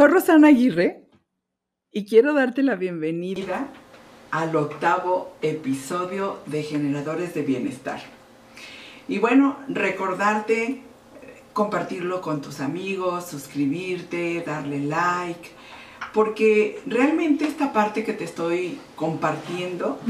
Soy 0.00 0.08
Rosana 0.08 0.48
Aguirre 0.48 1.04
y 1.92 2.06
quiero 2.06 2.32
darte 2.32 2.62
la 2.62 2.74
bienvenida 2.74 3.68
al 4.30 4.56
octavo 4.56 5.36
episodio 5.42 6.38
de 6.46 6.62
Generadores 6.62 7.34
de 7.34 7.42
Bienestar. 7.42 8.00
Y 9.08 9.18
bueno, 9.18 9.58
recordarte, 9.68 10.80
compartirlo 11.52 12.22
con 12.22 12.40
tus 12.40 12.60
amigos, 12.60 13.26
suscribirte, 13.26 14.42
darle 14.46 14.80
like, 14.80 15.50
porque 16.14 16.80
realmente 16.86 17.44
esta 17.44 17.74
parte 17.74 18.02
que 18.02 18.14
te 18.14 18.24
estoy 18.24 18.78
compartiendo, 18.96 20.00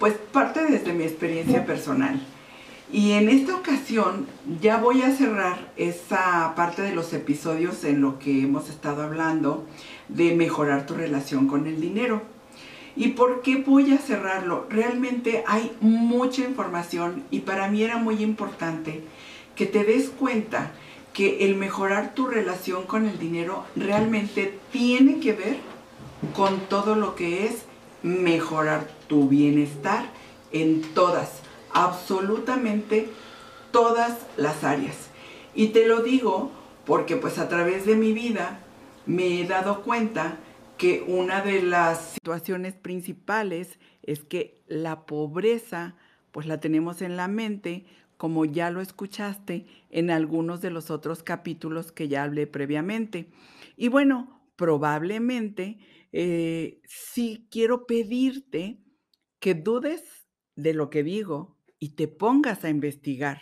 pues 0.00 0.14
parte 0.32 0.64
desde 0.64 0.94
mi 0.94 1.04
experiencia 1.04 1.66
personal. 1.66 2.18
Y 2.92 3.12
en 3.12 3.28
esta 3.28 3.56
ocasión 3.56 4.26
ya 4.60 4.76
voy 4.76 5.02
a 5.02 5.10
cerrar 5.10 5.72
esa 5.76 6.54
parte 6.54 6.82
de 6.82 6.94
los 6.94 7.12
episodios 7.12 7.82
en 7.82 8.00
lo 8.00 8.20
que 8.20 8.42
hemos 8.42 8.68
estado 8.68 9.02
hablando 9.02 9.64
de 10.08 10.36
mejorar 10.36 10.86
tu 10.86 10.94
relación 10.94 11.48
con 11.48 11.66
el 11.66 11.80
dinero. 11.80 12.22
¿Y 12.94 13.08
por 13.08 13.42
qué 13.42 13.56
voy 13.56 13.92
a 13.92 13.98
cerrarlo? 13.98 14.66
Realmente 14.70 15.42
hay 15.46 15.72
mucha 15.80 16.42
información 16.42 17.24
y 17.30 17.40
para 17.40 17.68
mí 17.68 17.82
era 17.82 17.98
muy 17.98 18.22
importante 18.22 19.02
que 19.56 19.66
te 19.66 19.84
des 19.84 20.08
cuenta 20.10 20.70
que 21.12 21.44
el 21.44 21.56
mejorar 21.56 22.14
tu 22.14 22.26
relación 22.26 22.84
con 22.84 23.06
el 23.06 23.18
dinero 23.18 23.64
realmente 23.74 24.58
tiene 24.70 25.18
que 25.18 25.32
ver 25.32 25.56
con 26.34 26.60
todo 26.68 26.94
lo 26.94 27.16
que 27.16 27.46
es 27.46 27.64
mejorar 28.02 28.88
tu 29.08 29.28
bienestar 29.28 30.06
en 30.52 30.82
todas 30.94 31.42
absolutamente 31.76 33.10
todas 33.70 34.26
las 34.38 34.64
áreas. 34.64 35.10
Y 35.54 35.68
te 35.68 35.86
lo 35.86 36.02
digo 36.02 36.50
porque 36.86 37.16
pues 37.16 37.38
a 37.38 37.50
través 37.50 37.84
de 37.84 37.96
mi 37.96 38.12
vida 38.12 38.60
me 39.04 39.40
he 39.40 39.46
dado 39.46 39.82
cuenta 39.82 40.38
que 40.78 41.04
una 41.06 41.42
de 41.42 41.62
las 41.62 42.14
situaciones 42.14 42.74
principales 42.74 43.78
es 44.02 44.24
que 44.24 44.62
la 44.66 45.04
pobreza 45.04 45.96
pues 46.32 46.46
la 46.46 46.60
tenemos 46.60 47.02
en 47.02 47.16
la 47.16 47.28
mente 47.28 47.84
como 48.16 48.46
ya 48.46 48.70
lo 48.70 48.80
escuchaste 48.80 49.66
en 49.90 50.10
algunos 50.10 50.62
de 50.62 50.70
los 50.70 50.90
otros 50.90 51.22
capítulos 51.22 51.92
que 51.92 52.08
ya 52.08 52.22
hablé 52.22 52.46
previamente. 52.46 53.28
Y 53.76 53.88
bueno, 53.88 54.40
probablemente 54.56 55.78
eh, 56.12 56.80
sí 56.86 57.46
quiero 57.50 57.86
pedirte 57.86 58.80
que 59.40 59.54
dudes 59.54 60.26
de 60.54 60.72
lo 60.72 60.88
que 60.88 61.02
digo, 61.02 61.55
y 61.78 61.90
te 61.96 62.08
pongas 62.08 62.64
a 62.64 62.70
investigar. 62.70 63.40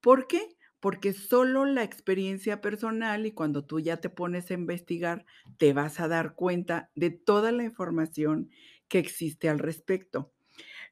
¿Por 0.00 0.26
qué? 0.26 0.56
Porque 0.80 1.12
solo 1.12 1.66
la 1.66 1.84
experiencia 1.84 2.60
personal 2.60 3.26
y 3.26 3.32
cuando 3.32 3.64
tú 3.66 3.80
ya 3.80 3.98
te 3.98 4.08
pones 4.10 4.50
a 4.50 4.54
investigar, 4.54 5.26
te 5.58 5.72
vas 5.72 6.00
a 6.00 6.08
dar 6.08 6.34
cuenta 6.34 6.90
de 6.94 7.10
toda 7.10 7.52
la 7.52 7.64
información 7.64 8.50
que 8.88 8.98
existe 8.98 9.48
al 9.48 9.58
respecto. 9.58 10.32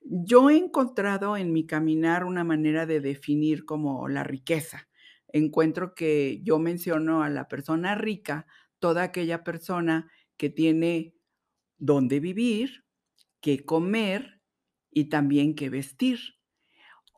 Yo 0.03 0.51
he 0.51 0.57
encontrado 0.57 1.37
en 1.37 1.53
mi 1.53 1.67
caminar 1.67 2.25
una 2.25 2.45
manera 2.45 2.87
de 2.87 3.01
definir 3.01 3.65
como 3.65 4.09
la 4.09 4.25
riqueza. 4.25 4.89
Encuentro 5.29 5.95
que 5.95 6.41
yo 6.43 6.59
menciono 6.59 7.23
a 7.23 7.29
la 7.31 7.49
persona 7.49 7.95
rica, 7.95 8.47
toda 8.79 9.03
aquella 9.03 9.45
persona 9.45 10.11
que 10.37 10.51
tiene 10.51 11.15
dónde 11.79 12.21
vivir, 12.21 12.85
qué 13.41 13.65
comer 13.65 14.41
y 14.91 15.07
también 15.07 15.55
qué 15.55 15.71
vestir. 15.71 16.21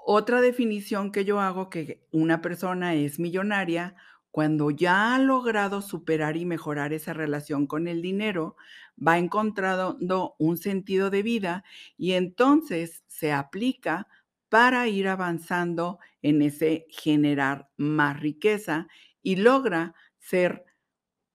Otra 0.05 0.41
definición 0.41 1.12
que 1.12 1.25
yo 1.25 1.41
hago 1.41 1.70
que 1.70 2.06
una 2.11 2.41
persona 2.41 2.95
es 2.95 3.19
millonaria 3.19 3.95
cuando 4.31 4.70
ya 4.70 5.15
ha 5.15 5.19
logrado 5.19 5.83
superar 5.83 6.37
y 6.37 6.45
mejorar 6.47 6.92
esa 6.92 7.12
relación 7.12 7.67
con 7.67 7.89
el 7.89 8.01
dinero, 8.01 8.57
va 8.97 9.19
encontrando 9.19 10.36
un 10.39 10.57
sentido 10.57 11.11
de 11.11 11.23
vida 11.23 11.64
y 11.97 12.13
entonces 12.13 13.02
se 13.08 13.33
aplica 13.33 14.07
para 14.48 14.86
ir 14.89 15.08
avanzando 15.08 15.98
en 16.23 16.42
ese 16.42 16.86
generar 16.91 17.69
más 17.77 18.20
riqueza 18.20 18.86
y 19.23 19.36
logra 19.36 19.95
ser 20.19 20.64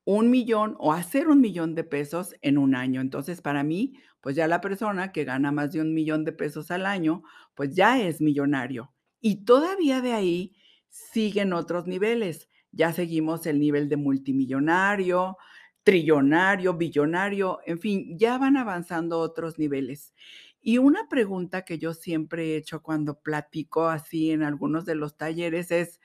un 0.05 0.29
millón 0.29 0.75
o 0.79 0.93
hacer 0.93 1.27
un 1.27 1.41
millón 1.41 1.75
de 1.75 1.83
pesos 1.83 2.35
en 2.41 2.57
un 2.57 2.75
año. 2.75 3.01
Entonces, 3.01 3.41
para 3.41 3.63
mí, 3.63 3.93
pues 4.25 4.35
ya 4.35 4.47
la 4.47 4.59
persona 4.59 5.11
que 5.11 5.23
gana 5.23 5.51
más 5.51 5.71
de 5.71 5.81
un 5.81 5.93
millón 5.93 6.25
de 6.25 6.31
pesos 6.31 6.71
al 6.71 6.87
año, 6.87 7.21
pues 7.53 7.75
ya 7.75 8.01
es 8.01 8.21
millonario. 8.21 8.91
Y 9.21 9.45
todavía 9.45 10.01
de 10.01 10.13
ahí 10.13 10.55
siguen 10.89 11.53
otros 11.53 11.85
niveles. 11.85 12.49
Ya 12.71 12.91
seguimos 12.91 13.45
el 13.45 13.59
nivel 13.59 13.87
de 13.87 13.97
multimillonario, 13.97 15.37
trillonario, 15.83 16.73
billonario, 16.73 17.59
en 17.67 17.77
fin, 17.77 18.17
ya 18.17 18.39
van 18.39 18.57
avanzando 18.57 19.19
otros 19.19 19.59
niveles. 19.59 20.15
Y 20.59 20.79
una 20.79 21.07
pregunta 21.07 21.63
que 21.63 21.77
yo 21.77 21.93
siempre 21.93 22.45
he 22.45 22.57
hecho 22.57 22.81
cuando 22.81 23.21
platico 23.21 23.89
así 23.89 24.31
en 24.31 24.41
algunos 24.41 24.85
de 24.85 24.95
los 24.95 25.17
talleres 25.17 25.69
es, 25.69 26.01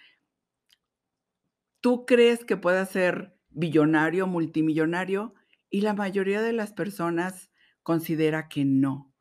¿tú 1.81 2.05
crees 2.05 2.45
que 2.45 2.59
pueda 2.59 2.85
ser 2.85 3.35
billonario, 3.49 4.27
multimillonario? 4.27 5.33
Y 5.71 5.81
la 5.81 5.95
mayoría 5.95 6.43
de 6.43 6.53
las 6.53 6.75
personas 6.75 7.50
considera 7.83 8.49
que 8.49 8.65
no. 8.65 9.13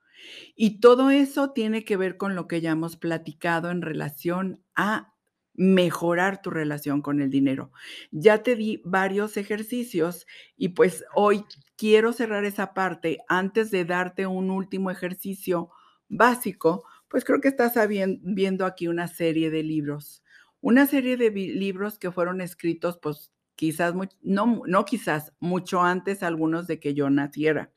Y 0.56 0.80
todo 0.80 1.10
eso 1.10 1.52
tiene 1.52 1.86
que 1.86 1.98
ver 1.98 2.18
con 2.18 2.36
lo 2.36 2.48
que 2.48 2.62
ya 2.62 2.72
hemos 2.72 2.98
platicado 2.98 3.72
en 3.72 3.82
relación 3.82 4.64
a 4.76 5.14
mejorar 5.54 6.42
tu 6.42 6.52
relación 6.52 7.02
con 7.02 7.22
el 7.22 7.30
dinero. 7.30 7.72
Ya 8.12 8.44
te 8.44 8.56
di 8.56 8.82
varios 8.86 9.36
ejercicios 9.38 10.26
y 10.56 10.70
pues 10.70 11.04
hoy 11.14 11.44
quiero 11.76 12.14
cerrar 12.14 12.46
esa 12.46 12.74
parte 12.74 13.18
antes 13.28 13.70
de 13.72 13.84
darte 13.86 14.26
un 14.26 14.52
último 14.52 14.90
ejercicio 14.90 15.70
básico, 16.08 16.86
pues 17.10 17.26
creo 17.26 17.42
que 17.42 17.50
estás 17.50 17.74
viendo 17.88 18.66
aquí 18.66 18.88
una 18.88 19.08
serie 19.08 19.50
de 19.50 19.64
libros, 19.64 20.24
una 20.62 20.88
serie 20.88 21.18
de 21.18 21.30
libros 21.32 22.00
que 22.00 22.12
fueron 22.12 22.40
escritos 22.42 22.98
pues 23.02 23.34
quizás, 23.56 23.94
no, 24.22 24.62
no 24.66 24.86
quizás, 24.86 25.34
mucho 25.42 25.82
antes 25.82 26.24
algunos 26.24 26.68
de 26.68 26.80
que 26.80 26.94
yo 26.94 27.10
naciera. 27.10 27.74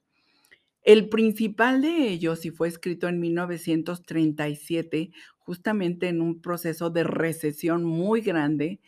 El 0.82 1.09
principal 1.09 1.81
de 1.82 2.09
ellos, 2.09 2.44
y 2.44 2.50
fue 2.50 2.69
escrito 2.69 3.09
en 3.09 3.20
1937, 3.20 5.12
justamente 5.38 6.09
en 6.09 6.20
un 6.20 6.41
proceso 6.41 6.91
de 6.91 7.04
recesión 7.04 7.84
muy 7.84 8.20
grande, 8.20 8.81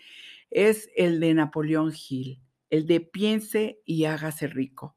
es 0.50 0.88
el 0.96 1.20
de 1.20 1.34
Napoleón 1.34 1.92
Hill, 1.92 2.40
el 2.70 2.86
de 2.86 3.00
Piense 3.00 3.80
y 3.84 4.04
hágase 4.04 4.46
rico. 4.48 4.96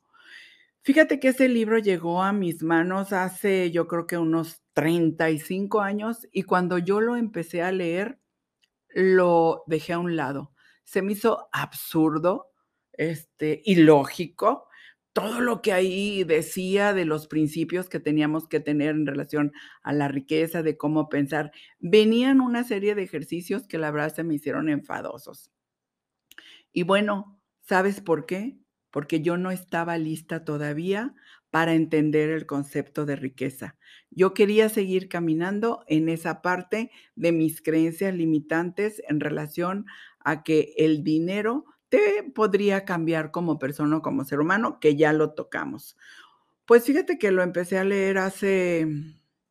Fíjate 0.81 1.19
que 1.19 1.29
ese 1.29 1.49
libro 1.49 1.79
llegó 1.79 2.23
a 2.23 2.31
mis 2.31 2.63
manos 2.63 3.11
hace 3.11 3.71
yo 3.71 3.87
creo 3.87 4.07
que 4.07 4.17
unos 4.17 4.61
35 4.73 5.81
años 5.81 6.27
y 6.31 6.43
cuando 6.43 6.77
yo 6.77 7.01
lo 7.01 7.17
empecé 7.17 7.61
a 7.61 7.73
leer, 7.73 8.19
lo 8.87 9.63
dejé 9.67 9.93
a 9.93 9.99
un 9.99 10.15
lado. 10.15 10.53
Se 10.85 11.01
me 11.01 11.11
hizo 11.11 11.49
absurdo, 11.51 12.53
este, 12.93 13.61
ilógico, 13.65 14.66
todo 15.17 15.41
lo 15.41 15.63
que 15.63 15.73
ahí 15.73 16.23
decía 16.25 16.93
de 16.93 17.03
los 17.03 17.25
principios 17.25 17.89
que 17.89 17.99
teníamos 17.99 18.47
que 18.47 18.59
tener 18.59 18.91
en 18.91 19.07
relación 19.07 19.51
a 19.81 19.91
la 19.91 20.07
riqueza, 20.07 20.61
de 20.61 20.77
cómo 20.77 21.09
pensar, 21.09 21.51
venían 21.79 22.39
una 22.39 22.63
serie 22.63 22.93
de 22.93 23.01
ejercicios 23.01 23.67
que 23.67 23.79
la 23.79 23.89
verdad 23.89 24.13
se 24.13 24.23
me 24.23 24.35
hicieron 24.35 24.69
enfadosos. 24.69 25.49
Y 26.71 26.83
bueno, 26.83 27.41
¿sabes 27.61 27.99
por 27.99 28.27
qué? 28.27 28.59
Porque 28.91 29.21
yo 29.21 29.37
no 29.37 29.49
estaba 29.49 29.97
lista 29.97 30.45
todavía 30.45 31.15
para 31.49 31.73
entender 31.73 32.29
el 32.29 32.45
concepto 32.45 33.07
de 33.07 33.15
riqueza. 33.15 33.75
Yo 34.11 34.35
quería 34.35 34.69
seguir 34.69 35.09
caminando 35.09 35.83
en 35.87 36.09
esa 36.09 36.43
parte 36.43 36.91
de 37.15 37.31
mis 37.31 37.63
creencias 37.63 38.13
limitantes 38.13 39.01
en 39.09 39.19
relación 39.19 39.87
a 40.19 40.43
que 40.43 40.75
el 40.77 41.03
dinero 41.03 41.65
te 41.89 42.23
podría 42.23 42.85
cambiar 42.85 43.31
como 43.31 43.59
persona 43.59 43.97
o 43.97 44.01
como 44.01 44.25
ser 44.25 44.39
humano, 44.39 44.79
que 44.79 44.95
ya 44.95 45.13
lo 45.13 45.33
tocamos. 45.33 45.97
Pues 46.65 46.85
fíjate 46.85 47.17
que 47.17 47.31
lo 47.31 47.43
empecé 47.43 47.77
a 47.77 47.83
leer 47.83 48.17
hace, 48.17 48.87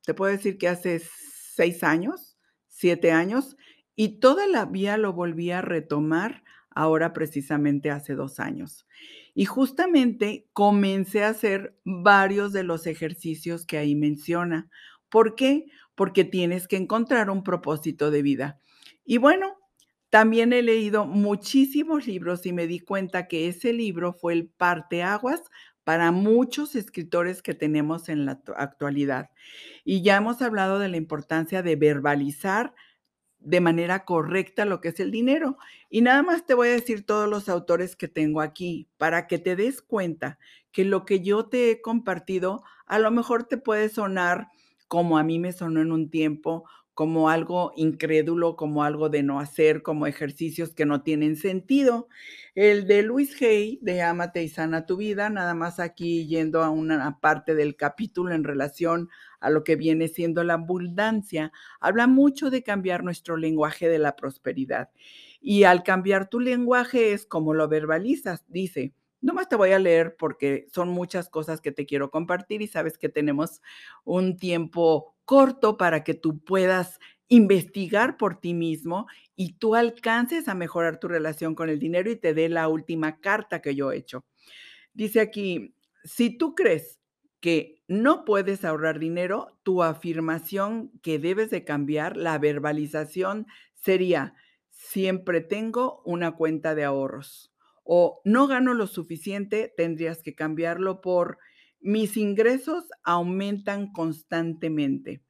te 0.04 0.14
puedo 0.14 0.32
decir 0.32 0.58
que 0.58 0.68
hace 0.68 1.00
seis 1.00 1.82
años, 1.82 2.36
siete 2.68 3.12
años, 3.12 3.56
y 3.94 4.20
toda 4.20 4.46
la 4.46 4.66
vida 4.66 4.98
lo 4.98 5.14
volví 5.14 5.50
a 5.50 5.62
retomar 5.62 6.44
ahora 6.70 7.14
precisamente 7.14 7.90
hace 7.90 8.14
dos 8.14 8.38
años. 8.38 8.86
Y 9.34 9.46
justamente 9.46 10.46
comencé 10.52 11.24
a 11.24 11.30
hacer 11.30 11.78
varios 11.84 12.52
de 12.52 12.62
los 12.62 12.86
ejercicios 12.86 13.64
que 13.64 13.78
ahí 13.78 13.94
menciona. 13.94 14.68
¿Por 15.08 15.34
qué? 15.34 15.66
Porque 15.94 16.24
tienes 16.24 16.68
que 16.68 16.76
encontrar 16.76 17.30
un 17.30 17.42
propósito 17.42 18.10
de 18.10 18.22
vida. 18.22 18.60
Y 19.04 19.16
bueno, 19.16 19.56
también 20.16 20.54
he 20.54 20.62
leído 20.62 21.04
muchísimos 21.04 22.06
libros 22.06 22.46
y 22.46 22.52
me 22.54 22.66
di 22.66 22.80
cuenta 22.80 23.28
que 23.28 23.48
ese 23.48 23.74
libro 23.74 24.14
fue 24.14 24.32
el 24.32 24.48
parteaguas 24.48 25.42
para 25.84 26.10
muchos 26.10 26.74
escritores 26.74 27.42
que 27.42 27.52
tenemos 27.52 28.08
en 28.08 28.24
la 28.24 28.40
actualidad. 28.56 29.28
Y 29.84 30.00
ya 30.00 30.16
hemos 30.16 30.40
hablado 30.40 30.78
de 30.78 30.88
la 30.88 30.96
importancia 30.96 31.62
de 31.62 31.76
verbalizar 31.76 32.74
de 33.40 33.60
manera 33.60 34.06
correcta 34.06 34.64
lo 34.64 34.80
que 34.80 34.88
es 34.88 35.00
el 35.00 35.10
dinero. 35.10 35.58
Y 35.90 36.00
nada 36.00 36.22
más 36.22 36.46
te 36.46 36.54
voy 36.54 36.68
a 36.68 36.72
decir 36.72 37.04
todos 37.04 37.28
los 37.28 37.50
autores 37.50 37.94
que 37.94 38.08
tengo 38.08 38.40
aquí 38.40 38.88
para 38.96 39.26
que 39.26 39.38
te 39.38 39.54
des 39.54 39.82
cuenta 39.82 40.38
que 40.72 40.86
lo 40.86 41.04
que 41.04 41.20
yo 41.20 41.44
te 41.50 41.70
he 41.70 41.82
compartido 41.82 42.64
a 42.86 42.98
lo 42.98 43.10
mejor 43.10 43.44
te 43.44 43.58
puede 43.58 43.90
sonar 43.90 44.48
como 44.88 45.18
a 45.18 45.24
mí 45.24 45.38
me 45.38 45.52
sonó 45.52 45.82
en 45.82 45.92
un 45.92 46.08
tiempo, 46.08 46.64
como 46.96 47.28
algo 47.28 47.74
incrédulo, 47.76 48.56
como 48.56 48.82
algo 48.82 49.10
de 49.10 49.22
no 49.22 49.38
hacer, 49.38 49.82
como 49.82 50.06
ejercicios 50.06 50.72
que 50.74 50.86
no 50.86 51.02
tienen 51.02 51.36
sentido. 51.36 52.08
El 52.54 52.86
de 52.86 53.02
Luis 53.02 53.36
Hay, 53.42 53.78
de 53.82 54.00
Amate 54.00 54.42
y 54.42 54.48
Sana 54.48 54.86
tu 54.86 54.96
vida, 54.96 55.28
nada 55.28 55.52
más 55.52 55.78
aquí 55.78 56.26
yendo 56.26 56.62
a 56.64 56.70
una 56.70 57.20
parte 57.20 57.54
del 57.54 57.76
capítulo 57.76 58.34
en 58.34 58.44
relación 58.44 59.10
a 59.40 59.50
lo 59.50 59.62
que 59.62 59.76
viene 59.76 60.08
siendo 60.08 60.42
la 60.42 60.54
abundancia, 60.54 61.52
habla 61.80 62.06
mucho 62.06 62.48
de 62.48 62.62
cambiar 62.62 63.04
nuestro 63.04 63.36
lenguaje 63.36 63.90
de 63.90 63.98
la 63.98 64.16
prosperidad. 64.16 64.88
Y 65.42 65.64
al 65.64 65.82
cambiar 65.82 66.30
tu 66.30 66.40
lenguaje 66.40 67.12
es 67.12 67.26
como 67.26 67.52
lo 67.52 67.68
verbalizas, 67.68 68.42
dice. 68.48 68.94
No 69.20 69.34
más 69.34 69.48
te 69.48 69.56
voy 69.56 69.72
a 69.72 69.78
leer 69.78 70.16
porque 70.16 70.66
son 70.72 70.88
muchas 70.90 71.28
cosas 71.28 71.60
que 71.60 71.72
te 71.72 71.86
quiero 71.86 72.10
compartir 72.10 72.62
y 72.62 72.68
sabes 72.68 72.98
que 72.98 73.08
tenemos 73.08 73.60
un 74.04 74.36
tiempo 74.36 75.14
corto 75.24 75.76
para 75.76 76.04
que 76.04 76.14
tú 76.14 76.38
puedas 76.44 76.98
investigar 77.28 78.16
por 78.16 78.40
ti 78.40 78.54
mismo 78.54 79.06
y 79.34 79.54
tú 79.54 79.74
alcances 79.74 80.48
a 80.48 80.54
mejorar 80.54 81.00
tu 81.00 81.08
relación 81.08 81.54
con 81.54 81.68
el 81.68 81.78
dinero 81.78 82.10
y 82.10 82.16
te 82.16 82.34
dé 82.34 82.48
la 82.48 82.68
última 82.68 83.20
carta 83.20 83.60
que 83.60 83.74
yo 83.74 83.90
he 83.90 83.96
hecho. 83.96 84.24
Dice 84.94 85.20
aquí, 85.20 85.74
si 86.04 86.30
tú 86.36 86.54
crees 86.54 87.00
que 87.40 87.82
no 87.88 88.24
puedes 88.24 88.64
ahorrar 88.64 88.98
dinero, 88.98 89.58
tu 89.62 89.82
afirmación 89.82 90.90
que 91.02 91.18
debes 91.18 91.50
de 91.50 91.64
cambiar, 91.64 92.16
la 92.16 92.38
verbalización 92.38 93.46
sería, 93.74 94.34
siempre 94.70 95.40
tengo 95.40 96.02
una 96.04 96.32
cuenta 96.36 96.74
de 96.74 96.84
ahorros 96.84 97.52
o 97.86 98.20
no 98.24 98.48
gano 98.48 98.74
lo 98.74 98.88
suficiente, 98.88 99.72
tendrías 99.76 100.22
que 100.22 100.34
cambiarlo 100.34 101.00
por 101.00 101.38
mis 101.80 102.16
ingresos 102.16 102.84
aumentan 103.04 103.92
constantemente. 103.92 105.22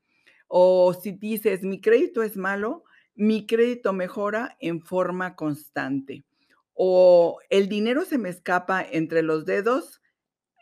O 0.49 0.94
si 0.94 1.12
dices, 1.12 1.62
mi 1.62 1.82
crédito 1.82 2.23
es 2.23 2.37
malo, 2.38 2.85
mi 3.14 3.47
crédito 3.47 3.93
mejora 3.93 4.56
en 4.58 4.81
forma 4.81 5.37
constante. 5.37 6.25
O 6.73 7.41
el 7.50 7.69
dinero 7.69 8.06
se 8.06 8.17
me 8.17 8.31
escapa 8.31 8.82
entre 8.82 9.23
los 9.23 9.44
dedos, 9.44 10.00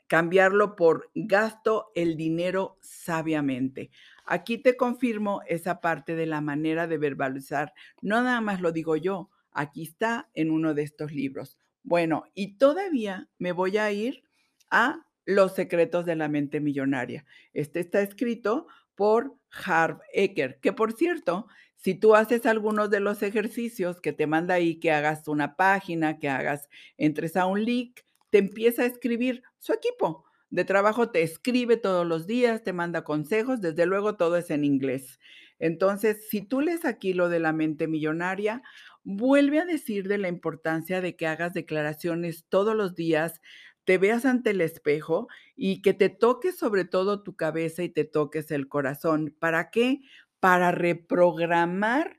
cambiarlo 0.09 0.75
por 0.75 1.13
gasto 1.15 1.93
el 1.95 2.17
dinero 2.17 2.77
sabiamente. 2.81 3.91
Aquí 4.25 4.59
te 4.59 4.77
confirmo 4.77 5.43
esa 5.47 5.81
parte 5.81 6.17
de 6.17 6.27
la 6.27 6.41
manera 6.41 6.89
de 6.89 6.99
verbalizar. 6.99 7.73
No 8.03 8.21
nada 8.23 8.41
más 8.41 8.61
lo 8.61 8.73
digo 8.73 8.97
yo, 8.97 9.31
aquí 9.53 9.85
está 9.85 10.29
en 10.35 10.51
uno 10.51 10.75
de 10.75 10.83
estos 10.83 11.13
libros. 11.13 11.59
Bueno, 11.85 12.25
y 12.35 12.57
todavía 12.57 13.29
me 13.39 13.53
voy 13.53 13.77
a 13.77 13.93
ir 13.93 14.25
a 14.71 15.07
los 15.27 15.55
secretos 15.55 16.07
de 16.07 16.17
la 16.17 16.29
mente 16.29 16.61
millonaria. 16.61 17.27
Este 17.53 17.81
está 17.81 18.01
escrito 18.01 18.67
por 18.95 19.35
Harv 19.65 20.01
Eker, 20.13 20.61
que 20.61 20.73
por 20.73 20.93
cierto, 20.93 21.47
si 21.77 21.95
tú 21.95 22.15
haces 22.15 22.47
algunos 22.47 22.89
de 22.91 23.01
los 23.01 23.23
ejercicios 23.23 24.01
que 24.01 24.15
te 24.15 24.27
manda 24.27 24.55
ahí, 24.55 24.81
que 24.81 24.93
hagas 24.93 25.29
una 25.29 25.57
página, 25.57 26.19
que 26.19 26.31
hagas, 26.31 26.69
entres 26.97 27.37
a 27.37 27.45
un 27.47 27.63
link, 27.63 28.01
te 28.31 28.39
empieza 28.39 28.83
a 28.83 28.87
escribir 28.87 29.43
su 29.59 29.75
equipo 29.75 30.25
de 30.49 30.65
trabajo, 30.65 31.11
te 31.11 31.23
escribe 31.23 31.77
todos 31.77 32.07
los 32.07 32.27
días, 32.27 32.63
te 32.65 32.73
manda 32.73 33.05
consejos, 33.05 33.61
desde 33.61 33.85
luego 33.87 34.17
todo 34.17 34.37
es 34.39 34.51
en 34.51 34.65
inglés. 34.65 35.19
Entonces, 35.59 36.29
si 36.31 36.41
tú 36.43 36.61
lees 36.61 36.85
aquí 36.85 37.13
lo 37.13 37.29
de 37.29 37.41
la 37.41 37.53
mente 37.53 37.89
millonaria, 37.89 38.63
vuelve 39.05 39.61
a 39.61 39.65
decir 39.65 40.09
de 40.09 40.19
la 40.19 40.29
importancia 40.29 41.01
de 41.01 41.17
que 41.17 41.27
hagas 41.27 41.55
declaraciones 41.55 42.47
todos 42.49 42.75
los 42.75 42.95
días 42.95 43.41
te 43.85 43.99
veas 43.99 44.25
ante 44.25 44.51
el 44.51 44.61
espejo 44.61 45.29
y 45.57 45.83
que 45.83 45.93
te 45.95 46.09
toques 46.09 46.57
sobre 46.57 46.85
todo 46.85 47.23
tu 47.23 47.37
cabeza 47.37 47.83
y 47.83 47.89
te 47.89 48.05
toques 48.05 48.51
el 48.51 48.69
corazón. 48.69 49.37
¿Para 49.39 49.71
qué? 49.71 50.01
Para 50.41 50.71
reprogramar 50.71 52.19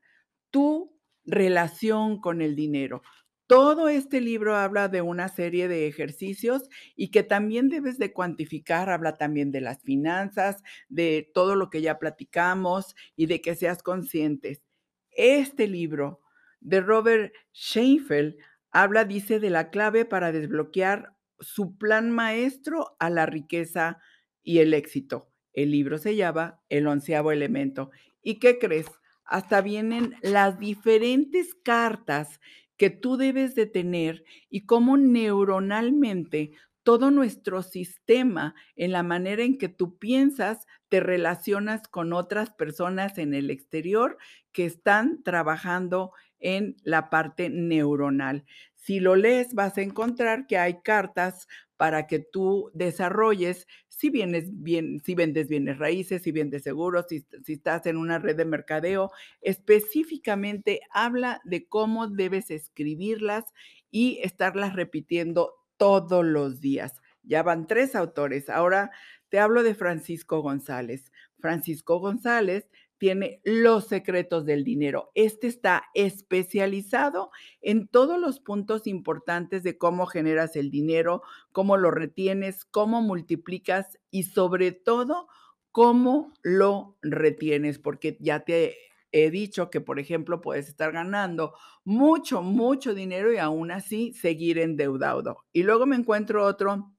tu 0.51 0.95
relación 1.25 2.21
con 2.21 2.41
el 2.41 2.55
dinero. 2.55 3.01
Todo 3.47 3.89
este 3.89 4.21
libro 4.21 4.55
habla 4.55 4.87
de 4.87 5.01
una 5.01 5.27
serie 5.27 5.67
de 5.67 5.87
ejercicios 5.87 6.67
y 6.95 7.09
que 7.11 7.21
también 7.21 7.69
debes 7.69 7.99
de 7.99 8.11
cuantificar, 8.11 8.89
habla 8.89 9.17
también 9.17 9.51
de 9.51 9.61
las 9.61 9.83
finanzas, 9.83 10.63
de 10.89 11.29
todo 11.33 11.55
lo 11.55 11.69
que 11.69 11.81
ya 11.81 11.99
platicamos 11.99 12.95
y 13.15 13.27
de 13.27 13.41
que 13.41 13.53
seas 13.55 13.83
conscientes. 13.83 14.63
Este 15.11 15.67
libro 15.67 16.21
de 16.65 16.81
Robert 16.81 17.33
Sheinfeld 17.53 18.35
habla, 18.71 19.05
dice, 19.05 19.39
de 19.39 19.51
la 19.51 19.69
clave 19.69 20.03
para 20.03 20.31
desbloquear 20.31 21.15
su 21.39 21.77
plan 21.77 22.11
maestro 22.11 22.95
a 22.99 23.09
la 23.09 23.25
riqueza 23.25 23.99
y 24.43 24.59
el 24.59 24.73
éxito. 24.73 25.31
El 25.53 25.71
libro 25.71 25.97
se 25.99 26.15
llama 26.15 26.59
El 26.67 26.87
onceavo 26.87 27.31
elemento. 27.31 27.91
¿Y 28.21 28.39
qué 28.39 28.57
crees? 28.57 28.87
Hasta 29.25 29.61
vienen 29.61 30.15
las 30.21 30.59
diferentes 30.59 31.53
cartas 31.53 32.39
que 32.77 32.89
tú 32.89 33.15
debes 33.15 33.53
de 33.55 33.67
tener 33.67 34.23
y 34.49 34.65
cómo 34.65 34.97
neuronalmente 34.97 36.51
todo 36.83 37.09
nuestro 37.09 37.63
sistema, 37.63 38.53
en 38.75 38.91
la 38.91 39.01
manera 39.01 39.43
en 39.43 39.57
que 39.57 39.69
tú 39.69 39.97
piensas, 39.97 40.67
te 40.87 40.99
relacionas 40.99 41.87
con 41.87 42.13
otras 42.13 42.51
personas 42.51 43.17
en 43.17 43.33
el 43.33 43.49
exterior 43.49 44.17
que 44.51 44.65
están 44.65 45.23
trabajando 45.23 46.11
en 46.45 46.77
la 46.83 47.09
parte 47.09 47.49
neuronal. 47.49 48.45
Si 48.75 48.99
lo 48.99 49.15
lees, 49.15 49.55
vas 49.55 49.79
a 49.79 49.81
encontrar 49.81 50.45
que 50.45 50.59
hay 50.59 50.81
cartas 50.83 51.47
para 51.75 52.05
que 52.05 52.19
tú 52.19 52.69
desarrolles, 52.75 53.67
si 53.87 54.11
vienes 54.11 54.61
bien, 54.61 55.01
si 55.03 55.15
vendes 55.15 55.47
bienes 55.47 55.79
raíces, 55.79 56.21
si 56.21 56.31
vendes 56.31 56.61
seguros, 56.61 57.07
si, 57.09 57.25
si 57.43 57.53
estás 57.53 57.87
en 57.87 57.97
una 57.97 58.19
red 58.19 58.35
de 58.35 58.45
mercadeo, 58.45 59.11
específicamente 59.41 60.81
habla 60.91 61.41
de 61.45 61.67
cómo 61.67 62.07
debes 62.07 62.51
escribirlas 62.51 63.45
y 63.89 64.19
estarlas 64.21 64.75
repitiendo 64.75 65.55
todos 65.77 66.23
los 66.23 66.61
días. 66.61 67.01
Ya 67.23 67.41
van 67.41 67.65
tres 67.65 67.95
autores. 67.95 68.49
Ahora 68.49 68.91
te 69.29 69.39
hablo 69.39 69.63
de 69.63 69.73
Francisco 69.73 70.41
González. 70.41 71.11
Francisco 71.39 71.99
González 71.99 72.67
tiene 72.97 73.41
los 73.43 73.87
secretos 73.87 74.45
del 74.45 74.63
dinero. 74.63 75.11
Este 75.15 75.47
está 75.47 75.85
especializado 75.93 77.31
en 77.61 77.87
todos 77.87 78.19
los 78.19 78.39
puntos 78.39 78.87
importantes 78.87 79.63
de 79.63 79.77
cómo 79.77 80.05
generas 80.05 80.55
el 80.55 80.71
dinero, 80.71 81.21
cómo 81.51 81.77
lo 81.77 81.91
retienes, 81.91 82.65
cómo 82.65 83.01
multiplicas 83.01 83.99
y 84.11 84.23
sobre 84.23 84.71
todo 84.71 85.27
cómo 85.71 86.33
lo 86.41 86.97
retienes, 87.01 87.79
porque 87.79 88.17
ya 88.21 88.41
te 88.41 88.77
he 89.11 89.29
dicho 89.29 89.69
que, 89.69 89.81
por 89.81 89.99
ejemplo, 89.99 90.41
puedes 90.41 90.67
estar 90.67 90.91
ganando 90.91 91.53
mucho, 91.83 92.41
mucho 92.41 92.93
dinero 92.93 93.31
y 93.31 93.37
aún 93.37 93.71
así 93.71 94.13
seguir 94.13 94.57
endeudado. 94.57 95.45
Y 95.53 95.63
luego 95.63 95.85
me 95.85 95.95
encuentro 95.95 96.45
otro 96.45 96.91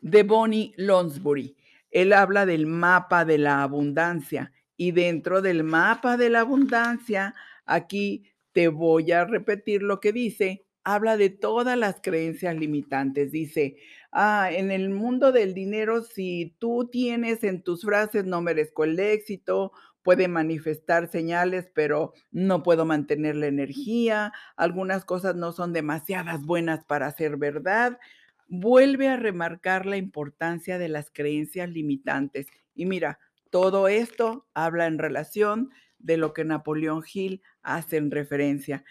de 0.00 0.22
Bonnie 0.22 0.74
Lonsbury. 0.76 1.56
Él 1.90 2.12
habla 2.12 2.44
del 2.46 2.66
mapa 2.66 3.24
de 3.24 3.38
la 3.38 3.62
abundancia 3.62 4.52
y 4.76 4.92
dentro 4.92 5.42
del 5.42 5.64
mapa 5.64 6.16
de 6.16 6.30
la 6.30 6.40
abundancia, 6.40 7.34
aquí 7.64 8.24
te 8.52 8.68
voy 8.68 9.12
a 9.12 9.24
repetir 9.24 9.82
lo 9.82 10.00
que 10.00 10.12
dice, 10.12 10.66
habla 10.84 11.16
de 11.16 11.30
todas 11.30 11.76
las 11.76 12.00
creencias 12.00 12.56
limitantes. 12.56 13.32
Dice, 13.32 13.76
ah, 14.12 14.50
en 14.52 14.70
el 14.70 14.90
mundo 14.90 15.32
del 15.32 15.52
dinero, 15.52 16.02
si 16.02 16.54
tú 16.58 16.88
tienes 16.90 17.42
en 17.44 17.62
tus 17.62 17.82
frases 17.82 18.24
no 18.24 18.40
merezco 18.40 18.84
el 18.84 18.98
éxito, 19.00 19.72
puede 20.02 20.28
manifestar 20.28 21.10
señales, 21.10 21.68
pero 21.74 22.12
no 22.30 22.62
puedo 22.62 22.84
mantener 22.84 23.34
la 23.34 23.48
energía, 23.48 24.32
algunas 24.56 25.04
cosas 25.04 25.34
no 25.34 25.50
son 25.50 25.72
demasiadas 25.72 26.44
buenas 26.46 26.84
para 26.84 27.10
ser 27.10 27.36
verdad. 27.36 27.98
Vuelve 28.46 29.08
a 29.08 29.16
remarcar 29.16 29.84
la 29.86 29.96
importancia 29.96 30.78
de 30.78 30.88
las 30.88 31.10
creencias 31.10 31.68
limitantes. 31.68 32.46
Y 32.76 32.86
mira, 32.86 33.18
todo 33.50 33.88
esto 33.88 34.46
habla 34.54 34.86
en 34.86 34.98
relación 34.98 35.70
de 35.98 36.16
lo 36.16 36.32
que 36.32 36.44
Napoleón 36.44 37.02
Hill 37.12 37.42
hace 37.62 37.96
en 37.96 38.10
referencia. 38.10 38.84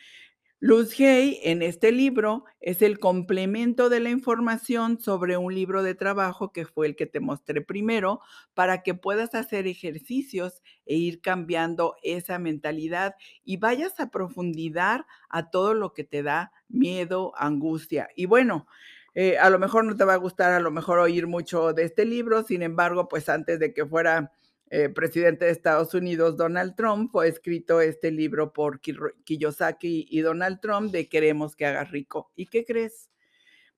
Luz 0.59 1.00
Hay 1.00 1.39
en 1.43 1.62
este 1.62 1.91
libro 1.91 2.45
es 2.59 2.81
el 2.81 2.97
complemento 2.97 3.89
de 3.89 4.00
la 4.00 4.09
información 4.09 5.00
sobre 5.00 5.38
un 5.38 5.53
libro 5.53 5.83
de 5.83 5.95
trabajo 5.95 6.53
que 6.53 6.65
fue 6.65 6.88
el 6.88 6.95
que 6.95 7.05
te 7.05 7.19
mostré 7.19 7.62
primero 7.62 8.21
para 8.53 8.81
que 8.81 8.95
puedas 8.95 9.35
hacer 9.35 9.67
ejercicios 9.67 10.63
e 10.85 10.95
ir 10.95 11.21
cambiando 11.21 11.95
esa 12.03 12.39
mentalidad 12.39 13.15
y 13.43 13.57
vayas 13.57 14.00
a 14.00 14.09
profundidad 14.09 15.05
a 15.29 15.51
todo 15.51 15.74
lo 15.74 15.93
que 15.93 16.05
te 16.05 16.24
da 16.24 16.51
miedo, 16.69 17.33
angustia. 17.38 18.07
Y 18.15 18.25
bueno, 18.25 18.65
eh, 19.13 19.38
a 19.38 19.50
lo 19.50 19.59
mejor 19.59 19.85
no 19.85 19.95
te 19.95 20.05
va 20.05 20.13
a 20.13 20.17
gustar 20.17 20.51
a 20.53 20.59
lo 20.59 20.71
mejor 20.71 21.00
oír 21.00 21.27
mucho 21.27 21.74
de 21.74 21.83
este 21.83 22.05
libro, 22.05 22.43
sin 22.43 22.63
embargo, 22.63 23.07
pues 23.07 23.29
antes 23.29 23.59
de 23.59 23.74
que 23.74 23.85
fuera 23.85 24.31
eh, 24.77 24.89
presidente 24.89 25.46
de 25.46 25.51
Estados 25.51 25.94
Unidos, 25.94 26.36
Donald 26.36 26.75
Trump, 26.75 27.10
fue 27.10 27.29
escrito 27.29 27.79
este 27.79 28.12
libro 28.12 28.51
por 28.51 28.82
Kiyosaki 28.82 30.05
y 30.10 30.20
Donald 30.20 30.60
Trump 30.60 30.91
de 30.91 31.08
Queremos 31.08 31.55
que 31.55 31.65
hagas 31.65 31.91
rico. 31.91 32.34
¿Y 32.36 32.48
qué 32.48 32.65
crees? 32.65 33.10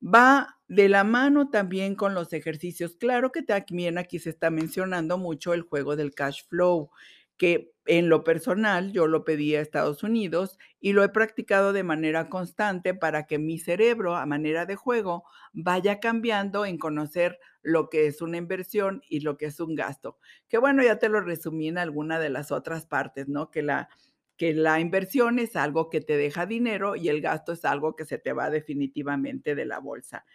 Va 0.03 0.57
de 0.67 0.89
la 0.89 1.03
mano 1.03 1.51
también 1.51 1.93
con 1.93 2.15
los 2.15 2.33
ejercicios. 2.33 2.95
Claro 2.95 3.31
que 3.31 3.43
también 3.43 3.99
aquí 3.99 4.17
se 4.17 4.31
está 4.31 4.49
mencionando 4.49 5.19
mucho 5.19 5.53
el 5.53 5.61
juego 5.61 5.95
del 5.95 6.15
cash 6.15 6.47
flow, 6.49 6.89
que 7.37 7.73
en 7.85 8.09
lo 8.09 8.23
personal 8.23 8.91
yo 8.91 9.07
lo 9.07 9.23
pedí 9.23 9.55
a 9.55 9.61
Estados 9.61 10.03
Unidos 10.03 10.57
y 10.79 10.93
lo 10.93 11.03
he 11.03 11.09
practicado 11.09 11.71
de 11.73 11.83
manera 11.83 12.29
constante 12.29 12.93
para 12.93 13.25
que 13.25 13.39
mi 13.39 13.59
cerebro 13.59 14.15
a 14.15 14.25
manera 14.25 14.65
de 14.65 14.75
juego 14.75 15.23
vaya 15.53 15.99
cambiando 15.99 16.65
en 16.65 16.77
conocer 16.77 17.39
lo 17.61 17.89
que 17.89 18.07
es 18.07 18.21
una 18.21 18.37
inversión 18.37 19.01
y 19.09 19.21
lo 19.21 19.37
que 19.37 19.45
es 19.47 19.59
un 19.59 19.75
gasto. 19.75 20.17
Que 20.49 20.57
bueno, 20.57 20.83
ya 20.83 20.99
te 20.99 21.09
lo 21.09 21.21
resumí 21.21 21.69
en 21.69 21.77
alguna 21.77 22.19
de 22.19 22.29
las 22.29 22.51
otras 22.51 22.85
partes, 22.85 23.27
¿no? 23.29 23.51
Que 23.51 23.61
la 23.61 23.89
que 24.37 24.53
la 24.53 24.79
inversión 24.79 25.39
es 25.39 25.55
algo 25.55 25.89
que 25.89 25.99
te 25.99 26.15
deja 26.15 26.45
dinero 26.45 26.95
y 26.95 27.09
el 27.09 27.21
gasto 27.21 27.53
es 27.53 27.65
algo 27.65 27.95
que 27.95 28.05
se 28.05 28.19
te 28.19 28.33
va 28.33 28.51
definitivamente 28.51 29.55
de 29.55 29.65
la 29.65 29.79
bolsa. 29.79 30.25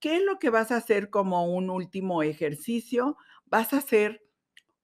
¿Qué 0.00 0.16
es 0.16 0.22
lo 0.24 0.38
que 0.38 0.48
vas 0.50 0.70
a 0.72 0.76
hacer 0.76 1.10
como 1.10 1.44
un 1.54 1.68
último 1.68 2.22
ejercicio? 2.22 3.16
Vas 3.44 3.74
a 3.74 3.78
hacer 3.78 4.22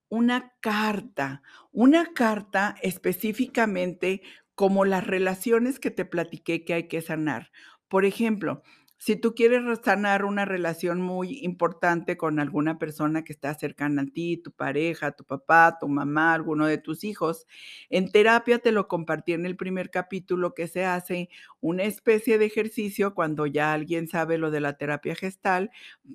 una 0.09 0.53
carta, 0.61 1.41
una 1.71 2.13
carta 2.13 2.75
específicamente 2.81 4.21
como 4.55 4.85
las 4.85 5.05
relaciones 5.05 5.79
que 5.79 5.91
te 5.91 6.05
platiqué 6.05 6.65
que 6.65 6.73
hay 6.73 6.87
que 6.87 7.01
sanar. 7.01 7.51
Por 7.87 8.05
ejemplo, 8.05 8.63
si 8.99 9.15
tú 9.15 9.35
quieres 9.35 9.61
sanar 9.83 10.25
una 10.25 10.43
relación 10.45 11.01
muy 11.01 11.39
importante 11.43 12.17
con 12.17 12.39
alguna 12.39 12.79
persona 12.79 13.23
que 13.23 13.31
está 13.33 13.53
cercana 13.53 14.01
a 14.03 14.05
ti, 14.07 14.37
tu 14.37 14.51
pareja, 14.51 15.11
tu 15.11 15.23
papá, 15.23 15.77
tu 15.79 15.87
mamá, 15.87 16.33
alguno 16.33 16.65
de 16.65 16.77
tus 16.79 17.03
hijos, 17.03 17.45
en 17.89 18.11
terapia 18.11 18.59
te 18.59 18.71
lo 18.71 18.87
compartí 18.87 19.33
en 19.33 19.45
el 19.45 19.55
primer 19.55 19.91
capítulo 19.91 20.53
que 20.53 20.67
se 20.67 20.85
hace 20.85 21.29
una 21.61 21.83
especie 21.83 22.37
de 22.37 22.45
ejercicio 22.45 23.13
cuando 23.13 23.45
ya 23.45 23.73
alguien 23.73 24.07
sabe 24.07 24.37
lo 24.37 24.51
de 24.51 24.61
la 24.61 24.77
terapia 24.77 25.15
gestal 25.15 25.71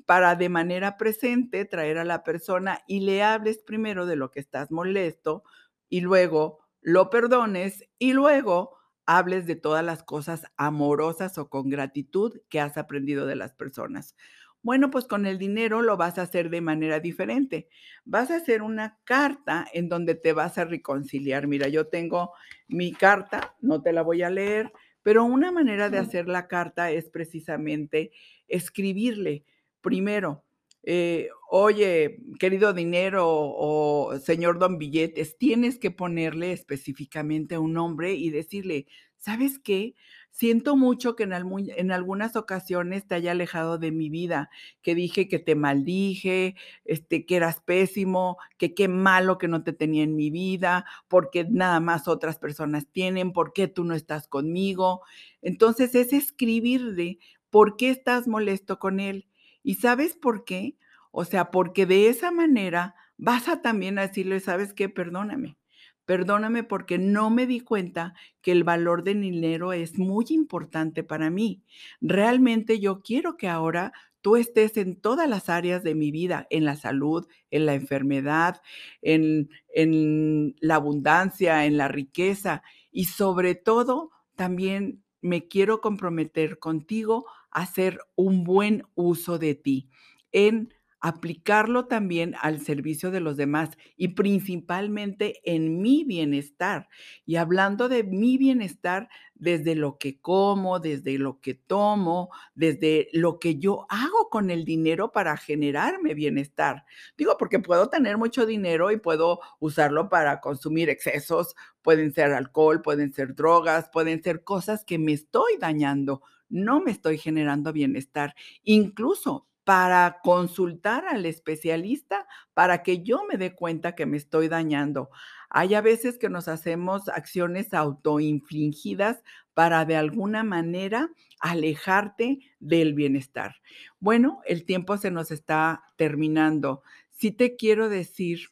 para 0.07 0.35
de 0.37 0.49
manera 0.49 0.97
presente 0.97 1.65
traer 1.65 1.99
a 1.99 2.05
la 2.05 2.25
persona 2.25 2.81
y 2.87 3.01
le 3.01 3.23
hables 3.23 3.59
primero 3.59 4.07
de 4.07 4.17
lo 4.17 4.31
que 4.31 4.41
estás 4.41 4.71
molesto 4.71 5.45
y 5.89 6.01
luego 6.01 6.59
lo 6.81 7.11
perdones 7.11 7.85
y 7.99 8.13
luego 8.13 8.77
hables 9.07 9.47
de 9.47 9.57
todas 9.57 9.85
las 9.85 10.03
cosas 10.03 10.45
amorosas 10.57 11.39
o 11.39 11.49
con 11.49 11.69
gratitud 11.69 12.41
que 12.49 12.61
has 12.61 12.77
aprendido 12.77 13.27
de 13.27 13.37
las 13.37 13.53
personas. 13.53 14.15
Bueno, 14.63 14.91
pues 14.91 15.07
con 15.07 15.27
el 15.27 15.39
dinero 15.39 15.83
lo 15.83 15.97
vas 15.97 16.19
a 16.19 16.23
hacer 16.23 16.49
de 16.49 16.61
manera 16.61 17.01
diferente. 17.01 17.69
Vas 18.05 18.31
a 18.31 18.37
hacer 18.37 18.63
una 18.63 18.99
carta 19.05 19.67
en 19.73 19.89
donde 19.89 20.15
te 20.15 20.33
vas 20.33 20.57
a 20.57 20.65
reconciliar. 20.65 21.49
Mira, 21.49 21.67
yo 21.67 21.89
tengo 21.89 22.33
mi 22.69 22.93
carta, 22.93 23.57
no 23.61 23.83
te 23.83 23.93
la 23.93 24.03
voy 24.03 24.23
a 24.23 24.31
leer, 24.31 24.73
pero 25.03 25.25
una 25.25 25.51
manera 25.51 25.91
de 25.91 25.99
hacer 25.99 26.29
la 26.29 26.47
carta 26.47 26.93
es 26.93 27.11
precisamente 27.11 28.13
escribirle 28.47 29.45
primero 29.81 30.45
eh, 30.85 31.29
oye, 31.49 32.19
querido 32.41 32.73
dinero 32.73 33.27
o 33.29 34.19
señor 34.19 34.59
don 34.59 34.79
billetes, 34.79 35.39
tienes 35.39 35.79
que 35.79 35.91
ponerle 35.91 36.53
específicamente 36.53 37.59
un 37.59 37.73
nombre 37.75 38.15
y 38.15 38.31
decirle, 38.31 38.87
¿sabes 39.17 39.59
qué? 39.61 39.95
Siento 40.33 40.77
mucho 40.77 41.15
que 41.15 41.25
en, 41.25 41.33
en, 41.33 41.93
algunas 41.93 42.37
ocasiones 42.37 43.07
te 43.07 43.15
haya 43.15 43.33
alejado 43.33 43.79
de 43.79 43.93
mi 43.93 44.09
vida, 44.09 44.51
que 44.81 44.95
dije 44.95 45.29
que 45.29 45.39
te 45.39 45.55
maldije, 45.55 46.57
este, 46.85 47.27
que 47.27 47.37
eras 47.37 47.61
pésimo, 47.61 48.39
que 48.57 48.75
qué 48.75 48.89
malo 48.89 49.39
que 49.39 49.49
no 49.49 49.63
te 49.63 49.75
tenía 49.75 50.05
en 50.05 50.17
mi 50.17 50.31
vida, 50.31 50.87
porque 51.07 51.45
nada 51.49 51.81
más 51.81 52.09
otras 52.09 52.39
personas 52.39 52.87
tienen, 52.91 53.33
por 53.33 53.53
qué 53.53 53.69
tú 53.69 53.85
no 53.85 53.95
estás 53.95 54.27
conmigo. 54.27 55.03
Entonces 55.43 55.95
es 55.95 56.13
escribirle 56.15 57.19
por 57.51 57.77
qué 57.77 57.91
estás 57.91 58.27
molesto 58.27 58.79
con 58.79 58.99
él 59.01 59.27
¿Y 59.63 59.77
sabes 59.77 60.15
por 60.15 60.45
qué? 60.45 60.77
O 61.11 61.25
sea, 61.25 61.51
porque 61.51 61.87
de 61.87 62.09
esa 62.09 62.31
manera 62.31 62.95
vas 63.17 63.49
a 63.49 63.63
también 63.63 63.99
a 63.99 64.07
decirle, 64.07 64.41
¿sabes 64.41 64.73
qué? 64.73 64.89
Perdóname. 64.89 65.57
Perdóname 66.05 66.65
porque 66.65 66.99
no 66.99 67.31
me 67.31 67.47
di 67.47 67.61
cuenta 67.61 68.15
que 68.41 68.53
el 68.53 68.65
valor 68.65 69.05
del 69.05 69.21
dinero 69.21 69.73
es 69.73 69.99
muy 69.99 70.27
importante 70.31 71.05
para 71.05 71.31
mí. 71.31 71.63
Realmente 72.01 72.81
yo 72.81 73.03
quiero 73.03 73.37
que 73.37 73.49
ahora 73.49 73.93
tú 74.21 74.37
estés 74.37 74.77
en 74.77 75.01
todas 75.01 75.29
las 75.29 75.49
áreas 75.49 75.83
de 75.85 75.95
mi 75.95 76.11
vida, 76.11 76.47
en 76.51 76.65
la 76.65 76.77
salud, 76.77 77.27
en 77.51 77.67
la 77.67 77.75
enfermedad, 77.75 78.61
en, 79.01 79.51
en 79.75 80.57
la 80.61 80.77
abundancia, 80.77 81.67
en 81.67 81.77
la 81.77 81.89
riqueza 81.89 82.63
y 82.91 83.05
sobre 83.05 83.55
todo 83.55 84.11
también 84.37 85.03
me 85.23 85.49
quiero 85.49 85.81
comprometer 85.81 86.59
contigo 86.59 87.27
a 87.51 87.63
hacer 87.63 88.01
un 88.17 88.45
buen 88.45 88.85
uso 88.95 89.39
de 89.39 89.55
ti, 89.55 89.91
en 90.33 90.75
aplicarlo 91.03 91.87
también 91.87 92.37
al 92.41 92.61
servicio 92.61 93.11
de 93.11 93.21
los 93.21 93.37
demás 93.37 93.77
y 93.97 94.09
principalmente 94.09 95.41
en 95.45 95.83
mi 95.83 96.05
bienestar. 96.05 96.89
Y 97.27 97.37
hablando 97.37 97.89
de 97.89 98.05
mi 98.05 98.39
bienestar 98.39 99.09
desde 99.35 99.75
lo 99.75 99.99
que 99.99 100.21
como, 100.21 100.79
desde 100.79 101.19
lo 101.19 101.41
que 101.41 101.55
tomo, 101.55 102.31
desde 102.55 103.09
lo 103.13 103.41
que 103.41 103.59
yo 103.59 103.85
hago 103.89 104.31
con 104.31 104.51
el 104.51 104.65
dinero 104.65 105.11
para 105.11 105.37
generarme 105.37 106.15
bienestar. 106.15 106.85
Digo, 107.19 107.37
porque 107.37 107.59
puedo 107.59 107.89
tener 107.89 108.17
mucho 108.17 108.47
dinero 108.47 108.93
y 108.93 108.97
puedo 108.97 109.41
usarlo 109.59 110.09
para 110.09 110.41
consumir 110.41 110.89
excesos, 110.89 111.57
pueden 111.83 112.15
ser 112.15 112.33
alcohol, 112.33 112.81
pueden 112.81 113.13
ser 113.13 113.35
drogas, 113.35 113.91
pueden 113.93 114.23
ser 114.23 114.45
cosas 114.45 114.85
que 114.85 114.99
me 114.99 115.13
estoy 115.13 115.57
dañando 115.59 116.23
no 116.53 116.81
me 116.81 116.91
estoy 116.91 117.17
generando 117.17 117.73
bienestar. 117.73 118.35
Incluso 118.63 119.47
para 119.65 120.19
consultar 120.23 121.05
al 121.07 121.25
especialista 121.27 122.27
para 122.55 122.83
que 122.83 123.03
yo 123.03 123.25
me 123.25 123.37
dé 123.37 123.55
cuenta 123.55 123.95
que 123.95 124.07
me 124.07 124.17
estoy 124.17 124.49
dañando. 124.49 125.11
Hay 125.51 125.75
a 125.75 125.81
veces 125.81 126.19
que 126.19 126.29
nos 126.29 126.49
hacemos 126.49 127.09
acciones 127.09 127.73
autoinfligidas 127.75 129.23
para 129.55 129.85
de 129.85 129.97
alguna 129.97 130.43
manera 130.43 131.11
alejarte 131.41 132.39
del 132.59 132.95
bienestar. 132.95 133.57
Bueno, 134.01 134.41
el 134.47 134.65
tiempo 134.65 134.97
se 134.97 135.11
nos 135.11 135.31
está 135.31 135.85
terminando. 135.97 136.83
Sí 137.11 137.31
te 137.31 137.57
quiero 137.57 137.89
decir 137.89 138.49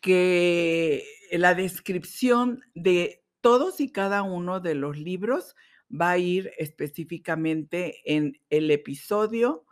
que 0.00 1.04
la 1.30 1.54
descripción 1.54 2.62
de 2.74 3.22
todos 3.40 3.80
y 3.80 3.90
cada 3.90 4.22
uno 4.22 4.60
de 4.60 4.74
los 4.74 4.98
libros 4.98 5.54
va 5.98 6.10
a 6.10 6.18
ir 6.18 6.52
específicamente 6.58 8.00
en 8.04 8.38
el 8.50 8.70
episodio 8.70 9.64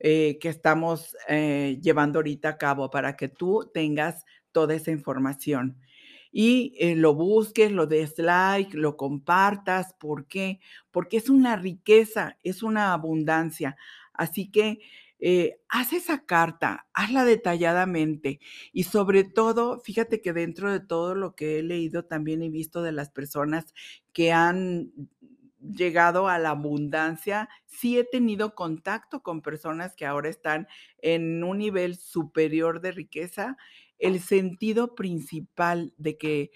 eh, 0.00 0.38
que 0.40 0.48
estamos 0.48 1.16
eh, 1.28 1.76
llevando 1.82 2.20
ahorita 2.20 2.50
a 2.50 2.58
cabo 2.58 2.88
para 2.88 3.16
que 3.16 3.28
tú 3.28 3.68
tengas 3.74 4.24
toda 4.52 4.76
esa 4.76 4.92
información 4.92 5.76
y 6.30 6.74
eh, 6.78 6.94
lo 6.94 7.14
busques, 7.14 7.72
lo 7.72 7.88
des 7.88 8.16
like, 8.18 8.76
lo 8.76 8.96
compartas. 8.96 9.94
¿Por 9.94 10.26
qué? 10.28 10.60
Porque 10.92 11.16
es 11.16 11.28
una 11.28 11.56
riqueza, 11.56 12.38
es 12.44 12.62
una 12.62 12.92
abundancia. 12.92 13.76
Así 14.12 14.50
que 14.50 14.78
haz 15.68 15.92
esa 15.92 16.24
carta, 16.26 16.86
hazla 16.94 17.24
detalladamente 17.24 18.38
y 18.72 18.84
sobre 18.84 19.24
todo, 19.24 19.80
fíjate 19.80 20.20
que 20.20 20.32
dentro 20.32 20.70
de 20.70 20.78
todo 20.78 21.16
lo 21.16 21.34
que 21.34 21.58
he 21.58 21.62
leído 21.64 22.04
también 22.04 22.40
he 22.40 22.50
visto 22.50 22.82
de 22.82 22.92
las 22.92 23.10
personas 23.10 23.74
que 24.12 24.30
han 24.30 24.92
llegado 25.60 26.28
a 26.28 26.38
la 26.38 26.50
abundancia, 26.50 27.48
sí 27.66 27.98
he 27.98 28.04
tenido 28.04 28.54
contacto 28.54 29.22
con 29.22 29.42
personas 29.42 29.94
que 29.96 30.06
ahora 30.06 30.28
están 30.28 30.68
en 30.98 31.42
un 31.44 31.58
nivel 31.58 31.96
superior 31.96 32.80
de 32.80 32.92
riqueza. 32.92 33.56
El 33.98 34.20
sentido 34.20 34.94
principal 34.94 35.94
de 35.96 36.16
que, 36.16 36.50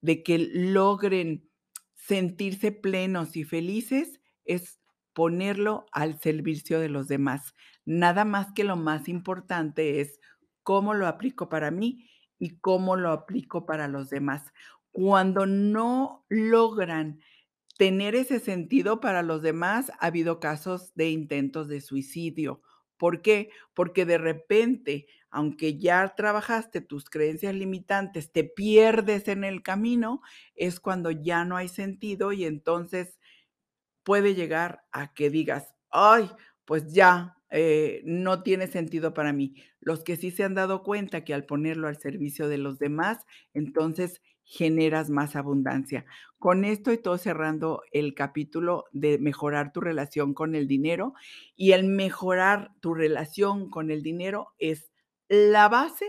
de 0.00 0.22
que 0.22 0.38
logren 0.38 1.48
sentirse 1.94 2.72
plenos 2.72 3.36
y 3.36 3.44
felices 3.44 4.20
es 4.44 4.78
ponerlo 5.12 5.86
al 5.92 6.20
servicio 6.20 6.78
de 6.78 6.88
los 6.88 7.08
demás. 7.08 7.54
Nada 7.84 8.24
más 8.24 8.52
que 8.52 8.64
lo 8.64 8.76
más 8.76 9.08
importante 9.08 10.00
es 10.00 10.20
cómo 10.62 10.94
lo 10.94 11.06
aplico 11.06 11.48
para 11.48 11.70
mí 11.70 12.10
y 12.38 12.58
cómo 12.58 12.96
lo 12.96 13.10
aplico 13.12 13.66
para 13.66 13.88
los 13.88 14.10
demás. 14.10 14.52
Cuando 14.92 15.46
no 15.46 16.24
logran 16.28 17.20
tener 17.76 18.14
ese 18.14 18.40
sentido 18.40 19.00
para 19.00 19.22
los 19.22 19.42
demás, 19.42 19.90
ha 20.00 20.06
habido 20.06 20.40
casos 20.40 20.94
de 20.94 21.10
intentos 21.10 21.68
de 21.68 21.80
suicidio. 21.80 22.62
¿Por 22.96 23.20
qué? 23.22 23.50
Porque 23.74 24.06
de 24.06 24.18
repente, 24.18 25.06
aunque 25.30 25.78
ya 25.78 26.14
trabajaste 26.16 26.80
tus 26.80 27.10
creencias 27.10 27.54
limitantes, 27.54 28.32
te 28.32 28.44
pierdes 28.44 29.28
en 29.28 29.44
el 29.44 29.62
camino, 29.62 30.22
es 30.54 30.80
cuando 30.80 31.10
ya 31.10 31.44
no 31.44 31.56
hay 31.56 31.68
sentido 31.68 32.32
y 32.32 32.44
entonces 32.44 33.18
puede 34.04 34.34
llegar 34.34 34.84
a 34.92 35.12
que 35.14 35.30
digas, 35.30 35.74
ay, 35.90 36.30
pues 36.64 36.92
ya, 36.92 37.36
eh, 37.50 38.02
no 38.04 38.42
tiene 38.42 38.66
sentido 38.66 39.14
para 39.14 39.32
mí. 39.32 39.54
Los 39.80 40.02
que 40.04 40.16
sí 40.16 40.30
se 40.30 40.44
han 40.44 40.54
dado 40.54 40.82
cuenta 40.82 41.24
que 41.24 41.34
al 41.34 41.46
ponerlo 41.46 41.88
al 41.88 41.98
servicio 41.98 42.48
de 42.48 42.58
los 42.58 42.78
demás, 42.78 43.24
entonces 43.54 44.20
generas 44.46 45.10
más 45.10 45.34
abundancia. 45.36 46.06
Con 46.38 46.64
esto 46.64 46.92
estoy 46.92 47.18
cerrando 47.18 47.82
el 47.90 48.14
capítulo 48.14 48.84
de 48.92 49.18
mejorar 49.18 49.72
tu 49.72 49.80
relación 49.80 50.34
con 50.34 50.54
el 50.54 50.68
dinero 50.68 51.14
y 51.56 51.72
el 51.72 51.84
mejorar 51.84 52.70
tu 52.80 52.94
relación 52.94 53.68
con 53.68 53.90
el 53.90 54.02
dinero 54.02 54.54
es 54.58 54.92
la 55.28 55.68
base 55.68 56.06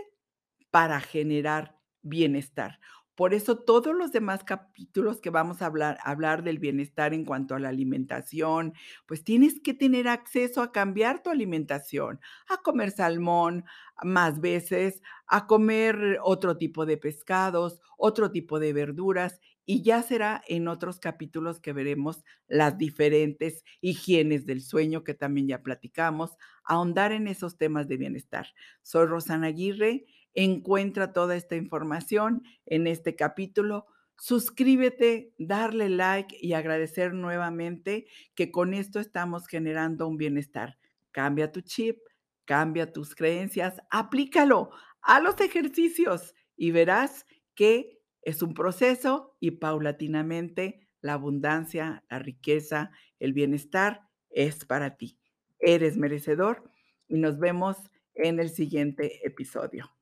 para 0.70 1.00
generar 1.00 1.76
bienestar. 2.02 2.78
Por 3.18 3.34
eso 3.34 3.58
todos 3.58 3.96
los 3.96 4.12
demás 4.12 4.44
capítulos 4.44 5.20
que 5.20 5.30
vamos 5.30 5.60
a 5.60 5.66
hablar, 5.66 5.98
hablar 6.04 6.44
del 6.44 6.60
bienestar 6.60 7.12
en 7.12 7.24
cuanto 7.24 7.56
a 7.56 7.58
la 7.58 7.68
alimentación, 7.68 8.74
pues 9.06 9.24
tienes 9.24 9.58
que 9.58 9.74
tener 9.74 10.06
acceso 10.06 10.62
a 10.62 10.70
cambiar 10.70 11.20
tu 11.20 11.28
alimentación, 11.28 12.20
a 12.48 12.58
comer 12.58 12.92
salmón 12.92 13.64
más 14.04 14.40
veces, 14.40 15.02
a 15.26 15.48
comer 15.48 16.20
otro 16.22 16.58
tipo 16.58 16.86
de 16.86 16.96
pescados, 16.96 17.80
otro 17.96 18.30
tipo 18.30 18.60
de 18.60 18.72
verduras 18.72 19.40
y 19.66 19.82
ya 19.82 20.00
será 20.04 20.40
en 20.46 20.68
otros 20.68 21.00
capítulos 21.00 21.58
que 21.58 21.72
veremos 21.72 22.24
las 22.46 22.78
diferentes 22.78 23.64
higienes 23.80 24.46
del 24.46 24.62
sueño 24.62 25.02
que 25.02 25.14
también 25.14 25.48
ya 25.48 25.64
platicamos, 25.64 26.36
ahondar 26.62 27.10
en 27.10 27.26
esos 27.26 27.58
temas 27.58 27.88
de 27.88 27.96
bienestar. 27.96 28.46
Soy 28.82 29.06
Rosana 29.06 29.48
Aguirre 29.48 30.06
Encuentra 30.40 31.12
toda 31.12 31.34
esta 31.34 31.56
información 31.56 32.44
en 32.64 32.86
este 32.86 33.16
capítulo. 33.16 33.86
Suscríbete, 34.16 35.34
darle 35.36 35.88
like 35.88 36.36
y 36.40 36.52
agradecer 36.52 37.12
nuevamente 37.12 38.06
que 38.36 38.52
con 38.52 38.72
esto 38.72 39.00
estamos 39.00 39.48
generando 39.48 40.06
un 40.06 40.16
bienestar. 40.16 40.78
Cambia 41.10 41.50
tu 41.50 41.60
chip, 41.62 41.98
cambia 42.44 42.92
tus 42.92 43.16
creencias, 43.16 43.82
aplícalo 43.90 44.70
a 45.02 45.18
los 45.18 45.40
ejercicios 45.40 46.36
y 46.56 46.70
verás 46.70 47.26
que 47.56 47.98
es 48.22 48.40
un 48.40 48.54
proceso 48.54 49.36
y 49.40 49.50
paulatinamente 49.50 50.86
la 51.00 51.14
abundancia, 51.14 52.04
la 52.08 52.20
riqueza, 52.20 52.92
el 53.18 53.32
bienestar 53.32 54.02
es 54.30 54.64
para 54.64 54.96
ti. 54.96 55.18
Eres 55.58 55.96
merecedor 55.96 56.70
y 57.08 57.18
nos 57.18 57.40
vemos 57.40 57.90
en 58.14 58.38
el 58.38 58.50
siguiente 58.50 59.26
episodio. 59.26 59.97